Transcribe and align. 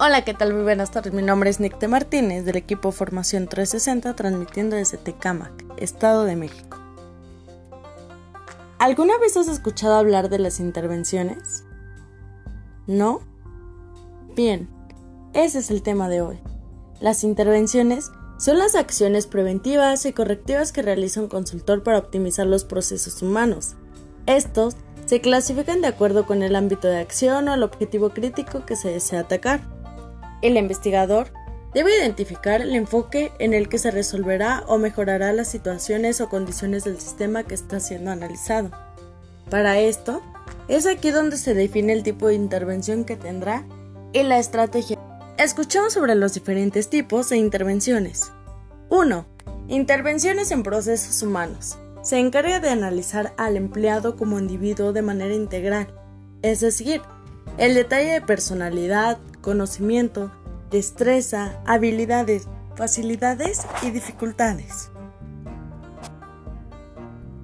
Hola, 0.00 0.24
¿qué 0.24 0.32
tal? 0.32 0.54
Muy 0.54 0.62
buenas 0.62 0.92
tardes. 0.92 1.12
Mi 1.12 1.22
nombre 1.22 1.50
es 1.50 1.58
Nick 1.58 1.80
de 1.80 1.88
Martínez 1.88 2.44
del 2.44 2.54
equipo 2.54 2.92
Formación 2.92 3.48
360 3.48 4.14
transmitiendo 4.14 4.76
desde 4.76 4.96
Tecámac, 4.96 5.50
Estado 5.76 6.22
de 6.22 6.36
México. 6.36 6.78
¿Alguna 8.78 9.18
vez 9.18 9.36
has 9.36 9.48
escuchado 9.48 9.96
hablar 9.96 10.28
de 10.28 10.38
las 10.38 10.60
intervenciones? 10.60 11.64
¿No? 12.86 13.22
Bien, 14.36 14.68
ese 15.32 15.58
es 15.58 15.70
el 15.72 15.82
tema 15.82 16.08
de 16.08 16.22
hoy. 16.22 16.38
Las 17.00 17.24
intervenciones 17.24 18.12
son 18.38 18.58
las 18.58 18.76
acciones 18.76 19.26
preventivas 19.26 20.06
y 20.06 20.12
correctivas 20.12 20.70
que 20.70 20.82
realiza 20.82 21.22
un 21.22 21.28
consultor 21.28 21.82
para 21.82 21.98
optimizar 21.98 22.46
los 22.46 22.62
procesos 22.62 23.20
humanos. 23.20 23.74
Estos 24.26 24.76
se 25.06 25.20
clasifican 25.20 25.80
de 25.80 25.88
acuerdo 25.88 26.24
con 26.24 26.44
el 26.44 26.54
ámbito 26.54 26.86
de 26.86 26.98
acción 26.98 27.48
o 27.48 27.54
el 27.54 27.64
objetivo 27.64 28.10
crítico 28.10 28.64
que 28.64 28.76
se 28.76 28.90
desea 28.90 29.20
atacar. 29.20 29.77
El 30.42 30.56
investigador 30.56 31.32
debe 31.74 31.96
identificar 31.96 32.60
el 32.60 32.74
enfoque 32.74 33.32
en 33.38 33.54
el 33.54 33.68
que 33.68 33.78
se 33.78 33.90
resolverá 33.90 34.64
o 34.66 34.78
mejorará 34.78 35.32
las 35.32 35.48
situaciones 35.48 36.20
o 36.20 36.28
condiciones 36.28 36.84
del 36.84 37.00
sistema 37.00 37.42
que 37.42 37.54
está 37.54 37.80
siendo 37.80 38.10
analizado. 38.10 38.70
Para 39.50 39.78
esto, 39.78 40.22
es 40.68 40.86
aquí 40.86 41.10
donde 41.10 41.36
se 41.36 41.54
define 41.54 41.92
el 41.92 42.02
tipo 42.02 42.28
de 42.28 42.34
intervención 42.34 43.04
que 43.04 43.16
tendrá 43.16 43.64
y 44.12 44.22
la 44.22 44.38
estrategia. 44.38 44.98
Escuchamos 45.38 45.92
sobre 45.92 46.14
los 46.14 46.34
diferentes 46.34 46.88
tipos 46.88 47.28
de 47.28 47.36
intervenciones. 47.38 48.32
1. 48.90 49.26
Intervenciones 49.68 50.50
en 50.50 50.62
procesos 50.62 51.22
humanos. 51.22 51.78
Se 52.02 52.18
encarga 52.18 52.60
de 52.60 52.70
analizar 52.70 53.34
al 53.36 53.56
empleado 53.56 54.16
como 54.16 54.38
individuo 54.38 54.92
de 54.92 55.02
manera 55.02 55.34
integral, 55.34 55.88
es 56.42 56.60
decir, 56.60 57.02
el 57.58 57.74
detalle 57.74 58.12
de 58.12 58.20
personalidad, 58.20 59.18
conocimiento, 59.48 60.30
destreza, 60.70 61.62
habilidades, 61.64 62.48
facilidades 62.76 63.62
y 63.80 63.90
dificultades. 63.90 64.90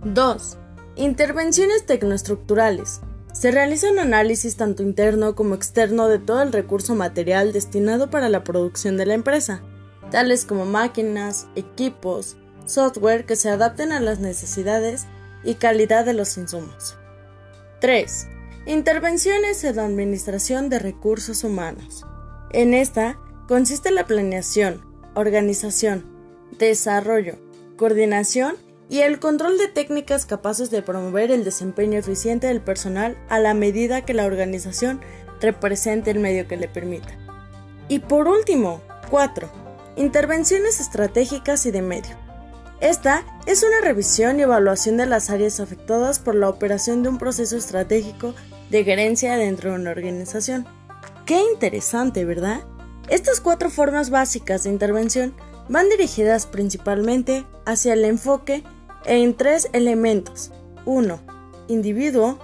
2. 0.04 0.58
Intervenciones 0.96 1.86
tecnoestructurales. 1.86 3.00
Se 3.32 3.50
realiza 3.50 3.90
un 3.90 4.00
análisis 4.00 4.58
tanto 4.58 4.82
interno 4.82 5.34
como 5.34 5.54
externo 5.54 6.08
de 6.08 6.18
todo 6.18 6.42
el 6.42 6.52
recurso 6.52 6.94
material 6.94 7.54
destinado 7.54 8.10
para 8.10 8.28
la 8.28 8.44
producción 8.44 8.98
de 8.98 9.06
la 9.06 9.14
empresa, 9.14 9.62
tales 10.10 10.44
como 10.44 10.66
máquinas, 10.66 11.46
equipos, 11.56 12.36
software 12.66 13.24
que 13.24 13.36
se 13.36 13.48
adapten 13.48 13.92
a 13.92 14.00
las 14.00 14.18
necesidades 14.18 15.06
y 15.42 15.54
calidad 15.54 16.04
de 16.04 16.12
los 16.12 16.36
insumos. 16.36 16.98
3. 17.80 18.28
Intervenciones 18.66 19.62
en 19.64 19.76
la 19.76 19.84
administración 19.84 20.70
de 20.70 20.78
recursos 20.78 21.44
humanos. 21.44 22.06
En 22.50 22.72
esta 22.72 23.18
consiste 23.46 23.90
la 23.90 24.06
planeación, 24.06 24.82
organización, 25.14 26.06
desarrollo, 26.58 27.36
coordinación 27.76 28.56
y 28.88 29.00
el 29.00 29.18
control 29.18 29.58
de 29.58 29.68
técnicas 29.68 30.24
capaces 30.24 30.70
de 30.70 30.80
promover 30.80 31.30
el 31.30 31.44
desempeño 31.44 31.98
eficiente 31.98 32.46
del 32.46 32.62
personal 32.62 33.18
a 33.28 33.38
la 33.38 33.52
medida 33.52 34.06
que 34.06 34.14
la 34.14 34.24
organización 34.24 35.02
represente 35.42 36.10
el 36.10 36.20
medio 36.20 36.48
que 36.48 36.56
le 36.56 36.68
permita. 36.68 37.18
Y 37.88 37.98
por 37.98 38.28
último, 38.28 38.80
4. 39.10 39.46
Intervenciones 39.96 40.80
estratégicas 40.80 41.66
y 41.66 41.70
de 41.70 41.82
medio. 41.82 42.16
Esta 42.80 43.24
es 43.44 43.62
una 43.62 43.82
revisión 43.82 44.38
y 44.38 44.42
evaluación 44.42 44.96
de 44.96 45.04
las 45.04 45.28
áreas 45.28 45.60
afectadas 45.60 46.18
por 46.18 46.34
la 46.34 46.48
operación 46.48 47.02
de 47.02 47.10
un 47.10 47.18
proceso 47.18 47.58
estratégico 47.58 48.34
de 48.74 48.82
gerencia 48.82 49.36
dentro 49.36 49.70
de 49.70 49.76
una 49.76 49.92
organización. 49.92 50.66
Qué 51.26 51.40
interesante, 51.52 52.24
¿verdad? 52.24 52.64
Estas 53.08 53.40
cuatro 53.40 53.70
formas 53.70 54.10
básicas 54.10 54.64
de 54.64 54.70
intervención 54.70 55.32
van 55.68 55.88
dirigidas 55.88 56.46
principalmente 56.46 57.46
hacia 57.66 57.92
el 57.92 58.04
enfoque 58.04 58.64
en 59.04 59.36
tres 59.36 59.68
elementos. 59.72 60.50
1. 60.86 61.20
Individuo. 61.68 62.40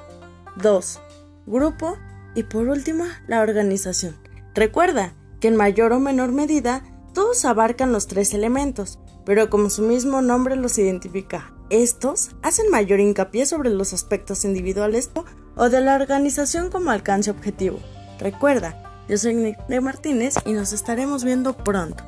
2. 0.55 1.01
Grupo. 1.47 1.99
Y 2.37 2.45
por 2.45 2.69
último, 2.69 3.07
la 3.27 3.41
organización. 3.41 4.17
Recuerda 4.55 5.15
que 5.41 5.49
en 5.49 5.57
mayor 5.57 5.93
o 5.93 5.99
menor 5.99 6.31
medida 6.31 6.85
todos 7.13 7.45
abarcan 7.45 7.91
los 7.91 8.07
tres 8.07 8.35
elementos, 8.35 9.01
pero 9.27 9.51
como 9.51 9.69
su 9.69 9.83
mismo 9.83 10.23
nombre 10.23 10.55
los 10.55 10.79
identifica, 10.79 11.53
estos 11.71 12.31
hacen 12.43 12.71
mayor 12.71 13.01
hincapié 13.01 13.47
sobre 13.47 13.71
los 13.71 13.93
aspectos 13.93 14.45
individuales 14.45 15.11
o 15.61 15.69
de 15.69 15.83
la 15.83 15.95
organización 15.95 16.71
como 16.71 16.91
alcance 16.91 17.31
objetivo. 17.31 17.81
Recuerda, 18.19 18.83
yo 19.11 19.19
soy 19.19 19.35
Nick 19.35 19.67
de 19.67 19.83
Martínez 19.83 20.37
y 20.47 20.55
nos 20.55 20.73
estaremos 20.73 21.23
viendo 21.23 21.53
pronto. 21.53 22.03